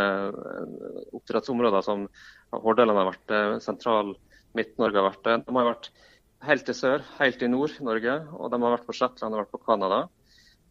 oppdrettsområdene 1.16 1.16
oppdrettsområder 1.18 1.86
som 1.86 2.08
Hordaland 2.52 3.00
har 3.00 3.12
vært, 3.12 3.32
eh, 3.32 3.60
sentral 3.64 4.16
Midt-Norge 4.56 5.02
har 5.02 5.10
vært 5.12 5.24
det. 5.24 5.46
De 5.46 5.56
har 5.56 5.74
vært 5.74 5.90
helt 6.48 6.66
til 6.66 6.78
sør, 6.78 7.04
helt 7.18 7.42
i 7.42 7.48
nord-Norge, 7.52 8.16
og 8.34 8.52
de 8.52 8.62
har 8.62 8.78
vært 8.78 8.88
på 8.88 8.96
Shetland 8.96 9.34
og 9.34 9.46
vært 9.46 9.56
på 9.56 9.66
Canada. 9.66 10.08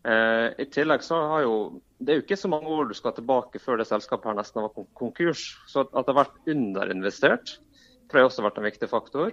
Eh, 0.07 0.55
I 0.63 0.67
tillegg 0.71 1.03
så 1.03 1.19
har 1.33 1.43
jo 1.43 1.83
Det 1.99 2.13
er 2.13 2.19
jo 2.21 2.23
ikke 2.27 2.37
så 2.37 2.49
mange 2.53 2.69
år 2.69 2.89
du 2.89 2.95
skal 2.95 3.15
tilbake 3.17 3.57
før 3.57 3.79
det 3.79 3.87
selskapet 3.89 4.29
her 4.29 4.35
nesten 4.37 4.61
var 4.61 4.85
konkurs. 4.95 5.57
Så 5.67 5.81
at 5.81 6.05
det 6.05 6.13
har 6.13 6.27
vært 6.27 6.51
underinvestert, 6.53 7.57
tror 8.11 8.21
jeg 8.21 8.29
også 8.29 8.43
har 8.43 8.51
vært 8.51 8.59
en 8.59 8.69
viktig 8.69 8.89
faktor. 8.91 9.33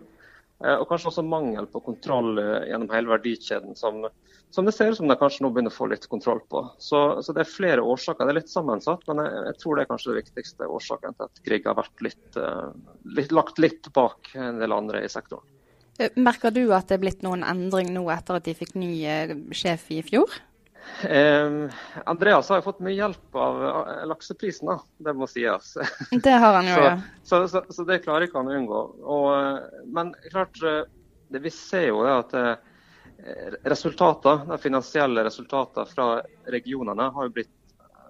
Eh, 0.63 0.77
og 0.77 0.87
kanskje 0.89 1.11
også 1.11 1.25
mangel 1.27 1.67
på 1.69 1.83
kontroll 1.85 2.37
gjennom 2.39 2.91
hele 2.95 3.13
verdikjeden, 3.15 3.75
som 3.79 4.05
som 4.53 4.65
det 4.65 4.71
ser 4.71 4.91
ut 4.91 4.97
som 4.97 5.07
de 5.09 5.15
kanskje 5.17 5.41
nå 5.41 5.49
begynner 5.49 5.73
å 5.73 5.73
få 5.73 5.87
litt 5.89 6.03
kontroll 6.11 6.37
på. 6.45 6.59
Så, 6.77 6.99
så, 7.25 7.33
det 7.33 7.41
er 7.41 7.49
flere 7.49 7.85
årsaker. 7.89 8.27
Det 8.27 8.33
er 8.35 8.37
litt 8.37 8.51
sammensatt, 8.51 9.01
men 9.09 9.23
jeg, 9.23 9.39
jeg 9.47 9.57
tror 9.63 9.73
det 9.73 9.81
er 9.81 9.89
kanskje 9.89 10.11
det 10.11 10.17
viktigste 10.19 10.67
årsaken 10.75 11.15
til 11.17 11.25
at 11.25 11.41
Grieg 11.47 11.65
har 11.65 11.77
vært 11.79 12.03
litt, 12.05 12.37
uh, 12.37 12.69
litt, 13.17 13.33
lagt 13.33 13.61
litt 13.63 13.89
bak 13.97 14.29
en 14.37 14.61
del 14.61 14.75
andre 14.75 15.01
i 15.01 15.09
sektoren. 15.09 15.47
Eh, 15.97 16.13
merker 16.21 16.53
du 16.53 16.67
at 16.69 16.85
det 16.91 16.99
er 16.99 17.01
blitt 17.01 17.25
noen 17.25 17.41
endring 17.49 17.89
nå 17.95 18.05
etter 18.13 18.37
at 18.37 18.45
de 18.45 18.53
fikk 18.59 18.77
ny 18.77 18.91
sjef 19.57 19.89
i 19.89 20.03
fjor? 20.05 20.37
Eh, 21.03 21.69
Andreas 22.05 22.49
har 22.49 22.59
jo 22.59 22.65
fått 22.67 22.83
mye 22.83 22.95
hjelp 22.95 23.39
av 23.39 23.63
lakseprisen, 24.09 24.71
da. 24.71 24.77
det 25.07 25.15
må 25.17 25.27
sies. 25.31 25.77
Det 26.25 26.35
har 26.35 26.59
han 26.59 26.67
jo, 26.67 26.77
ja. 26.89 26.93
så, 27.23 27.45
så, 27.47 27.63
så, 27.69 27.87
det 27.87 28.03
klarer 28.05 28.27
ikke 28.27 28.41
han 28.41 28.51
å 28.51 28.59
unngå. 28.59 28.83
Og, 29.15 29.89
men 29.95 30.13
klart, 30.29 30.59
det 31.33 31.43
vi 31.43 31.51
ser 31.53 31.89
jo 31.91 32.05
er 32.05 32.21
at 32.21 32.37
resultater, 33.63 34.41
de 34.49 34.57
finansielle 34.59 35.23
resultatene 35.23 35.87
fra 35.87 36.07
regionene 36.51 37.05
har 37.15 37.29
jo 37.29 37.35
blitt 37.37 37.53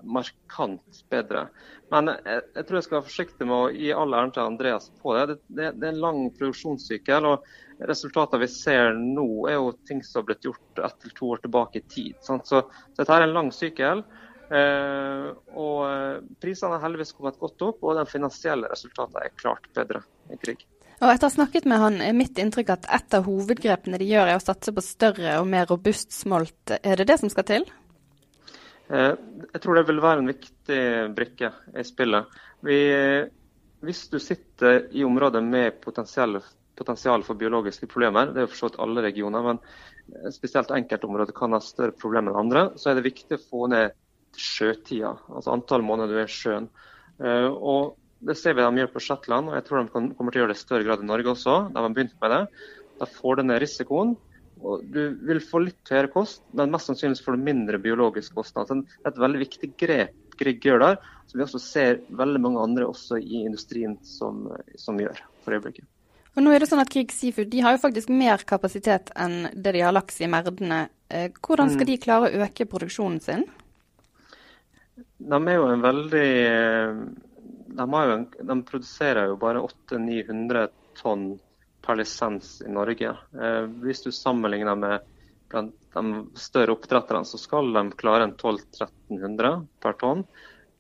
markant 0.04 1.04
bedre. 1.10 1.48
Men 1.92 2.12
jeg, 2.12 2.42
jeg, 2.56 2.66
tror 2.66 2.78
jeg 2.78 2.86
skal 2.88 2.98
være 2.98 3.08
forsiktig 3.08 3.48
med 3.48 3.56
å 3.56 3.72
gi 3.74 3.92
all 3.96 4.16
æren 4.16 4.34
til 4.36 4.44
Andreas 4.44 4.90
på 5.02 5.16
det. 5.16 5.26
Det, 5.30 5.38
det. 5.48 5.70
det, 5.78 5.88
er 5.88 5.94
en 5.94 6.04
lang 6.04 6.22
produksjonssykkel. 6.38 7.28
og 7.30 7.46
Resultatene 7.88 8.46
vi 8.46 8.52
ser 8.52 8.94
nå, 8.96 9.28
er 9.52 9.58
jo 9.58 9.72
ting 9.88 10.04
som 10.06 10.22
har 10.22 10.28
blitt 10.30 10.46
gjort 10.48 10.84
ett 10.86 11.00
til 11.04 11.16
to 11.18 11.32
år 11.36 11.42
tilbake 11.44 11.82
i 11.82 11.88
tid. 11.90 12.20
Så, 12.24 12.40
så, 12.48 12.64
dette 12.98 13.16
er 13.16 13.26
en 13.26 13.36
lang 13.36 13.52
sykkel. 13.56 14.04
Eh, 14.54 15.28
og 15.58 15.80
eh, 15.88 16.22
Prisene 16.44 16.78
har 16.78 16.86
heldigvis 16.86 17.14
kommet 17.18 17.40
godt 17.42 17.66
opp, 17.66 17.84
og 17.84 17.98
de 17.98 18.06
finansielle 18.10 18.70
resultatene 18.72 19.26
er 19.26 19.36
klart 19.40 19.68
bedre 19.76 20.04
i 20.32 20.40
krig. 20.40 20.66
Og 21.02 21.10
etter 21.10 21.28
å 21.28 21.32
ha 21.32 21.36
snakket 21.36 21.68
med 21.68 21.82
han, 21.82 22.00
er 22.06 22.16
mitt 22.16 22.40
inntrykk 22.40 22.76
at 22.76 22.90
et 22.96 23.16
av 23.18 23.26
hovedgrepene 23.28 24.00
de 24.00 24.08
gjør, 24.08 24.30
er 24.32 24.40
å 24.40 24.44
satse 24.44 24.72
på 24.72 24.84
større 24.86 25.38
og 25.42 25.50
mer 25.50 25.68
robust 25.68 26.14
smolt. 26.16 26.78
Er 26.80 27.00
det 27.00 27.10
det 27.10 27.20
som 27.20 27.32
skal 27.34 27.48
til? 27.50 27.68
Eh, 28.88 29.14
jeg 29.50 29.64
tror 29.64 29.80
det 29.80 29.88
vil 29.90 30.04
være 30.04 30.24
en 30.24 30.32
viktig 30.32 30.82
brikke 31.18 31.52
i 31.76 31.88
spillet. 31.88 32.42
Vi, 32.64 32.80
hvis 33.84 34.06
du 34.14 34.20
sitter 34.24 34.86
i 34.96 35.04
områder 35.04 35.44
med 35.44 35.82
potensial, 35.84 36.38
potensial 36.80 37.24
for 37.26 37.40
biologiske 37.40 37.90
problemer, 37.92 38.32
det 38.34 38.44
er 38.44 38.48
jo 38.48 38.54
for 38.54 38.80
alle 38.84 39.04
regioner, 39.06 39.46
men 39.46 40.32
spesielt 40.34 40.74
enkeltområder 40.74 41.36
kan 41.36 41.56
ha 41.56 41.62
større 41.64 41.96
problemer 41.96 42.34
enn 42.34 42.46
andre, 42.46 42.64
så 42.80 42.92
er 42.92 43.00
det 43.00 43.08
viktig 43.08 43.38
å 43.38 43.44
få 43.44 43.68
ned 43.72 43.94
sjøtida, 44.40 45.14
altså 45.30 45.54
antall 45.54 45.86
måneder 45.86 46.10
du 46.10 46.22
er 46.24 46.30
i 46.30 46.34
sjøen. 46.34 46.70
Eh, 47.22 47.50
og 47.50 47.96
det 48.24 48.38
ser 48.40 48.56
vi 48.58 48.66
de 48.66 48.82
gjør 48.82 48.94
på 48.94 49.04
Shetland, 49.04 49.52
og 49.52 49.58
jeg 49.58 49.68
tror 49.68 49.84
de 49.84 50.06
kommer 50.18 50.34
til 50.34 50.42
å 50.42 50.44
gjøre 50.44 50.54
det 50.54 50.60
i 50.60 50.64
større 50.64 50.88
grad 50.88 51.04
i 51.04 51.10
Norge 51.10 51.34
også. 51.34 51.58
De 51.74 51.82
har 51.82 51.94
begynt 51.94 52.16
med 52.24 52.34
det. 52.34 52.44
Da 53.02 53.10
får 53.10 53.40
du 53.40 53.44
ned 53.50 53.62
risikoen. 53.62 54.16
og 54.64 54.86
Du 54.96 55.02
vil 55.28 55.42
få 55.44 55.66
litt 55.66 55.92
høyere 55.92 56.12
kost, 56.14 56.42
men 56.56 56.72
mest 56.72 56.90
sannsynlig 56.90 57.22
får 57.26 57.36
du 57.36 57.46
mindre 57.50 57.82
biologisk 57.84 58.38
kostnad. 58.40 58.70
Så 58.70 58.80
det 58.80 59.04
er 59.04 59.12
et 59.12 59.24
veldig 59.26 59.44
viktig 59.44 59.74
grep 59.78 60.20
Grieg 60.40 60.64
gjør 60.66 60.82
der, 60.82 60.96
som 61.30 61.38
vi 61.38 61.46
også 61.46 61.62
ser 61.62 62.00
veldig 62.10 62.42
mange 62.42 62.64
andre 62.64 62.88
også 62.90 63.20
i 63.22 63.44
industrien 63.46 64.00
som, 64.08 64.48
som 64.80 64.98
gjør 64.98 65.20
for 65.44 65.58
øyeblikket. 65.58 65.86
Og 66.34 66.42
nå 66.42 66.54
er 66.54 66.64
det 66.64 66.70
sånn 66.70 66.82
at 66.82 66.90
Grieg 66.90 67.12
Seafood 67.14 67.52
de 67.52 67.62
har 67.62 67.76
jo 67.76 67.82
faktisk 67.84 68.10
mer 68.10 68.42
kapasitet 68.50 69.12
enn 69.20 69.52
det 69.54 69.76
de 69.76 69.84
har 69.86 69.94
laks 69.94 70.18
i 70.24 70.30
merdene. 70.32 70.88
Eh, 71.10 71.30
hvordan 71.46 71.70
skal 71.70 71.86
mm. 71.86 71.92
de 71.92 72.00
klare 72.02 72.30
å 72.30 72.48
øke 72.48 72.70
produksjonen 72.70 73.20
sin? 73.22 73.46
De 75.24 75.40
er 75.40 75.60
jo 75.60 75.70
en 75.70 75.84
veldig 75.84 76.30
de, 77.74 77.86
en, 77.86 78.28
de, 78.50 78.58
produserer 78.68 79.30
jo 79.30 79.38
bare 79.42 79.62
800-900 79.62 80.68
tonn 81.00 81.28
per 81.86 82.00
lisens 82.00 82.60
i 82.66 82.72
Norge. 82.72 83.14
Eh, 83.38 83.64
hvis 83.84 84.04
du 84.06 84.12
sammenligner 84.14 84.78
med 84.80 85.10
blant 85.54 85.76
de 85.94 86.40
større 86.40 86.74
oppdretterne, 86.74 87.26
så 87.26 87.38
skal 87.38 87.70
de 87.76 87.86
klare 88.00 88.26
en 88.26 88.36
1200-1300 88.36 89.66
per 89.84 89.98
tonn. 90.02 90.24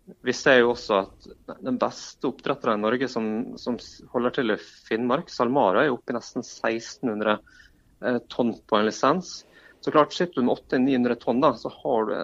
Vi 0.03 0.33
ser 0.35 0.59
jo 0.59 0.73
også 0.73 0.97
at 1.05 1.27
den 1.63 1.77
beste 1.79 2.27
oppdretteren 2.27 2.81
i 2.81 2.83
Norge 2.83 3.07
som, 3.11 3.27
som, 3.59 3.77
holder 4.11 4.35
til 4.35 4.55
i 4.55 4.59
Finnmark, 4.59 5.31
SalMar, 5.31 5.79
er 5.79 5.93
oppe 5.93 6.11
i 6.11 6.17
nesten 6.17 6.43
1600 6.43 7.37
eh, 7.37 8.19
tonn 8.31 8.51
på 8.67 8.79
en 8.79 8.89
lisens. 8.89 9.37
Så 9.83 9.91
klart, 9.91 10.15
Sitter 10.15 10.41
du 10.41 10.47
med 10.47 10.59
800-900 10.71 11.19
tonn, 11.23 11.39
da, 11.43 11.53
så 11.59 11.71
har 11.71 12.09
du 12.09 12.17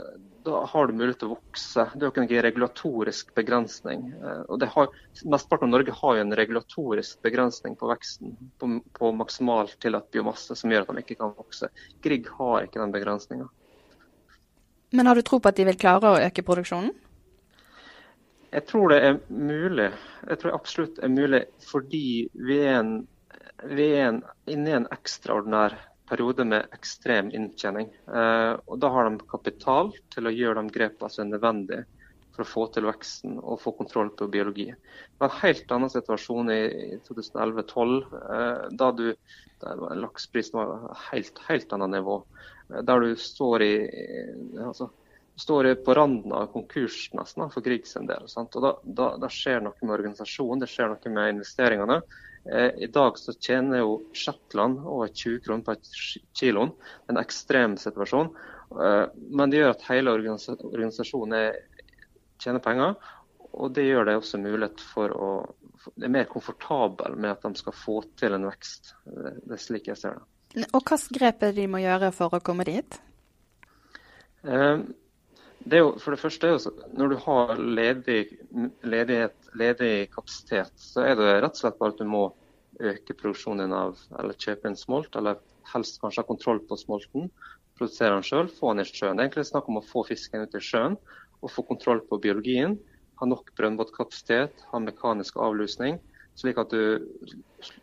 da 0.43 0.65
har 0.65 0.87
du 0.87 0.93
mulighet 0.93 1.19
til 1.19 1.29
å 1.29 1.35
vokse. 1.35 1.83
Det 1.93 1.99
er 1.99 2.07
jo 2.07 2.11
ikke 2.13 2.21
en 2.23 2.43
regulatorisk 2.45 3.33
begrensning. 3.35 4.05
Eh, 4.15 4.41
og 4.47 4.63
har, 4.75 4.93
Mesteparten 5.23 5.67
av 5.67 5.73
Norge 5.73 5.95
har 5.95 6.15
jo 6.15 6.23
en 6.23 6.37
regulatorisk 6.39 7.21
begrensning 7.25 7.75
på 7.79 7.89
veksten 7.91 8.35
på, 8.59 8.71
på 8.95 9.11
maksimalt 9.19 9.75
tillatt 9.83 10.09
biomasse, 10.15 10.55
som 10.55 10.71
gjør 10.71 10.87
at 10.87 10.95
de 10.95 11.03
ikke 11.03 11.19
kan 11.19 11.35
vokse. 11.35 11.69
Grieg 12.05 12.29
har 12.39 12.67
ikke 12.67 12.81
den 12.81 12.95
begrensninga. 12.95 13.49
Men 14.95 15.11
har 15.11 15.19
du 15.19 15.25
tro 15.25 15.37
på 15.39 15.51
at 15.51 15.59
de 15.59 15.67
vil 15.67 15.77
klare 15.79 16.09
å 16.09 16.21
øke 16.23 16.45
produksjonen? 16.45 16.95
Jeg 18.49 18.65
tror 18.65 18.89
det 18.89 18.99
er 19.05 19.19
mulig. 19.29 19.91
Jeg 20.25 20.41
tror 20.41 20.55
absolutt 20.57 20.99
er 21.03 21.13
mulig 21.13 21.43
fordi 21.69 22.29
vi 22.33 22.57
er, 22.63 22.79
en, 22.79 22.95
vi 23.69 23.91
er 23.93 24.07
en, 24.07 24.23
inne 24.49 24.71
i 24.71 24.77
en 24.79 24.89
ekstraordinær 24.95 25.77
periode 26.09 26.45
med 26.49 26.73
ekstrem 26.73 27.29
inntjening. 27.35 27.91
Eh, 28.09 28.53
og 28.65 28.79
Da 28.81 28.89
har 28.93 29.09
de 29.09 29.29
kapital 29.29 29.93
til 30.13 30.25
å 30.25 30.33
gjøre 30.33 30.63
de 30.63 30.73
grepene 30.73 31.13
som 31.13 31.27
er 31.27 31.33
nødvendige 31.35 31.85
for 32.33 32.45
å 32.45 32.49
få 32.49 32.65
til 32.73 32.87
veksten 32.87 33.37
og 33.37 33.59
få 33.61 33.75
kontroll 33.77 34.09
på 34.17 34.29
biologi. 34.31 34.69
Det 34.71 35.21
var 35.21 35.29
en 35.29 35.41
helt 35.43 35.73
annen 35.75 35.93
situasjon 35.93 36.53
i, 36.53 36.61
2011-2012, 37.05 38.17
eh, 38.19 38.63
da 38.81 38.91
du, 38.95 39.05
lakseprisen 39.99 40.57
var 40.57 41.03
helt, 41.11 41.41
helt 41.49 41.77
annet 41.77 41.99
nivå. 41.99 42.21
Eh, 42.71 42.81
der 42.87 43.05
du 43.05 43.13
står 43.19 43.67
i 43.67 43.73
altså, 44.65 44.89
står 45.39 45.73
på 45.85 45.93
randen 45.93 46.33
av 46.35 46.49
konkurs 46.53 47.09
nesten 47.15 47.51
for 47.53 47.63
Griegs 47.65 47.95
en 47.95 48.09
del. 48.09 48.27
Sant? 48.31 48.55
Og 48.57 48.65
da, 48.65 48.73
da, 48.83 49.11
da, 49.21 49.29
skjer 49.31 49.63
noe 49.63 49.77
med 49.81 49.95
organisasjonen, 49.95 50.63
det 50.63 50.71
skjer 50.71 50.91
noe 50.91 51.13
med 51.15 51.35
investeringene. 51.35 51.99
Eh, 52.51 52.71
I 52.85 52.89
dag 52.91 53.19
så 53.19 53.35
tjener 53.35 53.83
jo 53.83 53.99
Shetland 54.13 54.81
over 54.83 55.07
20 55.07 55.43
kroner 55.45 55.63
per 55.67 55.79
kiloen. 56.39 56.73
En 57.07 57.21
ekstrem 57.21 57.77
situasjon. 57.79 58.33
Eh, 58.75 59.05
men 59.31 59.51
det 59.51 59.61
gjør 59.61 59.75
at 59.75 59.87
hele 59.89 60.17
organisasjonen 60.17 61.37
tjener 62.39 62.63
penger. 62.63 62.99
Og 63.49 63.71
det 63.73 63.87
gjør 63.87 64.09
det 64.09 64.19
også 64.19 64.41
mulighet 64.41 64.83
for 64.93 65.15
å 65.15 65.31
Det 65.95 66.09
er 66.09 66.11
mer 66.11 66.25
komfortabel 66.27 67.13
med 67.15 67.31
at 67.31 67.45
de 67.45 67.55
skal 67.55 67.73
få 67.73 68.01
til 68.19 68.33
en 68.35 68.43
vekst. 68.49 68.89
Det 69.07 69.53
er 69.55 69.61
slik 69.63 69.85
jeg 69.87 69.95
ser 69.97 70.17
det. 70.17 70.65
Og 70.75 70.83
hvilke 70.83 71.15
grep 71.15 71.45
er 71.45 71.53
det 71.53 71.61
de 71.61 71.69
må 71.71 71.79
gjøre 71.79 72.09
for 72.11 72.35
å 72.35 72.41
komme 72.43 72.65
dit? 72.67 72.97
Eh, 74.43 74.83
det 75.67 75.81
jo, 75.81 75.91
for 75.99 76.15
det 76.15 76.21
første 76.21 76.47
er 76.47 76.55
jo 76.55 76.73
Når 76.95 77.11
du 77.11 77.15
har 77.25 77.55
ledig, 77.59 78.19
ledighet, 78.83 79.35
ledig 79.59 80.09
kapasitet, 80.13 80.71
så 80.79 81.03
er 81.03 81.19
det 81.19 81.29
rett 81.43 81.55
og 81.55 81.61
slett 81.61 81.79
bare 81.79 81.95
at 81.95 81.99
du 81.99 82.07
må 82.07 82.29
øke 82.79 83.15
produksjonen 83.17 83.73
av, 83.75 83.97
eller 84.19 84.37
kjøpe 84.39 84.69
en 84.69 84.77
smolt, 84.79 85.15
eller 85.19 85.39
helst 85.73 85.99
kanskje 86.01 86.23
ha 86.23 86.29
kontroll 86.29 86.61
på 86.67 86.77
smolten. 86.79 87.27
Produsere 87.79 88.15
den 88.15 88.25
sjøl, 88.27 88.51
få 88.51 88.73
den 88.73 88.85
i 88.85 88.87
sjøen. 88.87 89.17
Det 89.17 89.23
er 89.23 89.27
egentlig 89.27 89.49
snakk 89.49 89.67
om 89.71 89.81
å 89.81 89.85
få 89.85 90.05
fisken 90.07 90.45
ut 90.45 90.55
i 90.55 90.63
sjøen 90.63 90.95
og 91.39 91.51
få 91.53 91.65
kontroll 91.67 92.01
på 92.07 92.19
biologien. 92.23 92.77
Ha 93.19 93.27
nok 93.27 93.51
brønnbåtkapasitet, 93.59 94.65
ha 94.71 94.81
mekanisk 94.83 95.39
avlusning. 95.39 95.99
slik 96.39 96.57
at 96.57 96.71
du, 96.71 97.03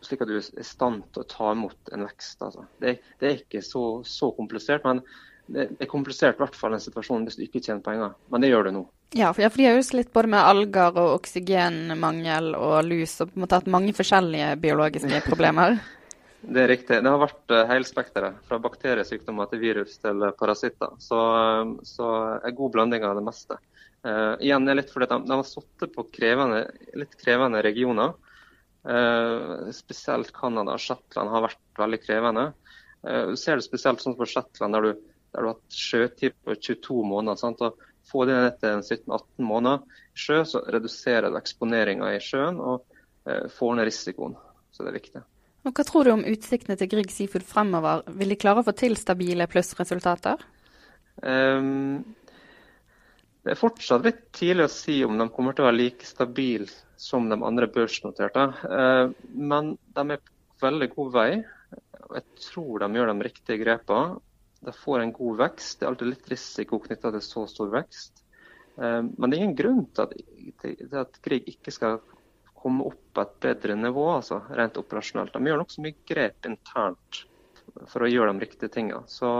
slik 0.00 0.23
at 0.25 0.28
du 0.30 0.38
er 0.38 0.47
i 0.61 0.64
stand 0.64 1.02
til 1.12 1.21
å 1.21 1.28
ta 1.28 1.50
imot 1.52 1.90
en 1.92 2.06
vekst. 2.06 2.40
Altså. 2.40 2.64
Det, 2.80 2.95
det, 3.21 3.28
er 3.28 3.42
ikke 3.42 3.61
så, 3.61 4.00
så, 4.09 4.30
komplisert, 4.33 4.87
men 4.88 5.02
det 5.47 5.67
er 5.79 5.91
komplisert 5.91 6.38
i 6.38 6.43
hvert 6.43 6.57
fall 6.59 6.75
en 6.75 6.83
situasjon 6.83 7.26
hvis 7.26 7.38
du 7.38 7.45
ikke 7.47 7.62
tjener 7.62 7.83
penger. 7.85 8.15
Men 8.33 8.43
det 8.43 8.50
gjør 8.50 8.69
du 8.69 8.76
nå. 8.79 8.85
Ja, 9.15 9.31
for, 9.33 9.47
de 9.47 9.67
har 9.69 9.76
jo 9.79 9.85
slitt 9.87 10.12
både 10.15 10.33
med 10.33 10.43
alger 10.43 10.97
og 10.99 11.12
oksygenmangel 11.21 12.57
og 12.59 12.81
lus, 12.88 13.21
og 13.23 13.31
på 13.31 13.38
en 13.38 13.45
måte 13.45 13.61
hatt 13.61 13.71
mange 13.71 13.95
forskjellige 13.97 14.57
biologiske 14.62 15.23
problemer. 15.29 15.79
Det 16.47 16.61
er 16.62 16.69
riktig. 16.71 16.99
Det 17.03 17.11
har 17.11 17.19
vært 17.19 17.50
uh, 17.50 17.65
hele 17.67 17.88
spekteret, 17.88 18.37
fra 18.47 18.59
bakteriesykdommer 18.62 19.49
til 19.50 19.59
virus 19.65 19.97
til 19.99 20.21
parasitter. 20.38 20.93
Så, 21.03 21.19
så 21.83 22.11
en 22.37 22.55
god 22.55 22.75
blanding 22.76 23.07
av 23.09 23.17
det 23.19 23.25
meste. 23.26 23.57
Uh, 24.07 24.37
igjen 24.45 24.69
er 24.71 24.79
litt 24.79 24.93
fordi 24.93 25.09
de, 25.11 25.19
de 25.26 25.38
har 25.41 25.49
sittet 25.49 25.95
på 25.97 26.05
krevende, 26.15 26.61
litt 26.95 27.17
krevende 27.19 27.65
regioner. 27.67 28.15
Uh, 28.87 29.73
spesielt 29.75 30.31
Canada 30.37 30.76
og 30.76 30.85
Shetland 30.85 31.33
har 31.33 31.49
vært 31.49 31.81
veldig 31.81 32.00
krevende. 32.05 32.47
Uh, 33.03 33.35
ser 33.35 33.59
det 33.59 33.67
spesielt 33.67 34.05
sånn 34.05 34.15
på 34.19 34.29
Shetland, 34.31 34.76
der 34.76 34.87
du, 34.87 35.09
der 35.37 35.45
du 35.45 35.50
har 35.50 35.55
hatt 35.55 35.76
sjøtid 35.76 36.35
på 36.40 36.57
22 36.57 36.99
måneder. 37.12 37.38
Sant? 37.40 37.61
Og 37.61 37.78
få 38.09 38.25
det 38.25 38.40
ned 38.40 38.59
til 38.62 38.81
17-18 38.81 39.47
måneder 39.47 40.02
i 40.16 40.25
sjø, 40.25 40.43
så 40.49 40.64
reduserer 40.73 41.28
du 41.28 41.38
eksponeringa 41.38 42.11
i 42.16 42.21
sjøen 42.23 42.61
og 42.62 42.87
får 43.52 43.73
ned 43.76 43.88
risikoen. 43.90 44.37
Så 44.73 44.85
det 44.85 44.93
er 44.93 45.00
viktig. 45.00 45.23
Og 45.66 45.75
Hva 45.75 45.85
tror 45.87 46.07
du 46.07 46.12
om 46.14 46.26
utsiktene 46.31 46.76
til 46.78 46.90
Grieg 46.93 47.11
Seafood 47.11 47.45
fremover? 47.47 48.05
Vil 48.14 48.31
de 48.31 48.38
klare 48.38 48.62
å 48.62 48.66
få 48.66 48.75
til 48.78 48.95
stabile 49.00 49.49
plussresultater? 49.50 50.45
Um, 51.25 52.05
det 53.47 53.55
er 53.55 53.59
fortsatt 53.61 54.02
litt 54.07 54.25
tidlig 54.35 54.64
å 54.66 54.73
si 54.75 55.00
om 55.07 55.19
de 55.19 55.28
kommer 55.31 55.55
til 55.55 55.62
å 55.62 55.69
være 55.69 55.78
like 55.78 56.07
stabile 56.07 56.66
som 56.99 57.28
de 57.31 57.37
andre 57.47 57.69
børsnoterte. 57.71 58.47
Eh, 58.66 59.12
men 59.38 59.76
de 59.95 60.05
er 60.16 60.23
på 60.23 60.64
veldig 60.64 60.88
god 60.97 61.12
vei. 61.14 61.28
Jeg 62.16 62.25
tror 62.43 62.83
de 62.83 62.88
gjør 62.99 63.12
de 63.12 63.26
riktige 63.28 63.61
grepene. 63.61 64.19
De 64.66 64.75
får 64.75 65.02
en 65.02 65.14
god 65.14 65.40
vekst. 65.44 65.78
Det 65.78 65.87
er 65.87 65.92
alltid 65.92 66.12
litt 66.12 66.30
risiko 66.32 66.80
knytta 66.82 67.14
til 67.14 67.25
så 67.25 67.46
stor 67.50 67.73
vekst. 67.75 68.23
Eh, 68.76 69.00
men 69.06 69.30
det 69.30 69.38
er 69.38 69.44
ingen 69.44 69.58
grunn 69.58 69.85
til 69.94 70.06
at, 70.06 70.16
til 70.62 71.00
at 71.02 71.20
Grieg 71.25 71.50
ikke 71.54 71.75
skal 71.75 72.00
komme 72.56 72.87
opp 72.88 73.02
på 73.14 73.23
et 73.23 73.37
bedre 73.44 73.76
nivå, 73.78 74.08
altså 74.16 74.40
rent 74.58 74.78
operasjonelt. 74.80 75.35
De 75.37 75.50
gjør 75.52 75.62
nokså 75.62 75.85
mye 75.85 75.99
grep 76.08 76.49
internt 76.49 77.23
for 77.90 78.02
å 78.02 78.11
gjøre 78.11 78.32
de 78.32 78.46
riktige 78.46 78.73
tingene. 78.73 79.04
Så 79.11 79.30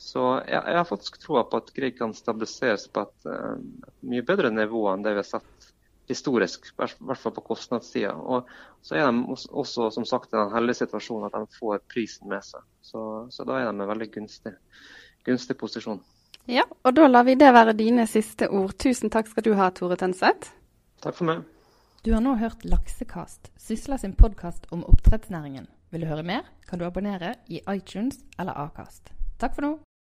så 0.00 0.22
jeg, 0.48 0.56
jeg 0.56 0.78
har 0.78 0.86
faktisk 0.88 1.18
troa 1.20 1.42
på 1.44 1.58
at 1.60 1.74
Grieg 1.76 1.98
kan 1.98 2.14
stabiliseres 2.16 2.86
på 2.88 3.02
et, 3.04 3.26
et, 3.28 3.90
mye 4.08 4.24
bedre 4.24 4.48
nivå 4.54 4.86
enn 4.88 5.02
det 5.04 5.12
vi 5.12 5.20
har 5.20 5.28
sett 5.28 5.66
historisk, 6.08 6.70
i 6.72 6.76
hvert 6.78 7.20
fall 7.20 7.34
på 7.36 7.44
kostnadssida. 7.52 8.14
Og 8.14 8.48
så 8.82 8.96
er 8.98 9.10
de 9.10 9.36
også 9.50 9.90
som 9.94 10.06
sagt, 10.08 10.32
i 10.32 10.38
den 10.38 10.54
heldige 10.54 10.82
situasjonen 10.82 11.28
at 11.28 11.36
de 11.36 11.58
får 11.58 11.82
prisen 11.92 12.30
med 12.30 12.44
seg. 12.46 12.64
Så, 12.82 13.04
så 13.30 13.46
da 13.46 13.58
er 13.58 13.68
de 13.68 13.76
i 13.76 13.84
en 13.84 13.92
veldig 13.92 14.10
gunstig, 14.16 14.54
gunstig 15.26 15.58
posisjon. 15.60 16.02
Ja, 16.50 16.64
og 16.82 16.96
da 16.96 17.06
lar 17.06 17.26
vi 17.28 17.36
det 17.38 17.52
være 17.54 17.76
dine 17.78 18.06
siste 18.10 18.48
ord. 18.50 18.74
Tusen 18.80 19.12
takk 19.12 19.28
skal 19.30 19.46
du 19.46 19.52
ha, 19.58 19.68
Tore 19.74 19.98
Tønseth. 20.00 20.54
Takk 21.04 21.18
for 21.18 21.28
meg. 21.28 21.44
Du 22.00 22.14
har 22.14 22.24
nå 22.24 22.32
hørt 22.40 22.64
Laksekast, 22.64 23.52
Sysla 23.60 23.98
sin 24.00 24.16
podkast 24.16 24.64
om 24.72 24.86
oppdrettsnæringen. 24.88 25.68
Vil 25.92 26.06
du 26.06 26.08
høre 26.08 26.24
mer, 26.24 26.48
kan 26.68 26.80
du 26.80 26.86
abonnere 26.86 27.34
i 27.50 27.60
iTunes 27.68 28.22
eller 28.38 28.56
Akast. 28.56 29.12
Takk 29.42 29.56
for 29.58 29.66
nå. 29.66 29.72